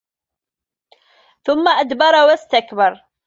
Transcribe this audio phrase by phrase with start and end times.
[1.43, 3.05] ثُمَّ أَدبَرَ وَاستَكبَرَ